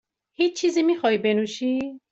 [0.37, 1.99] هیچ چیزی میخواهی بنوشی؟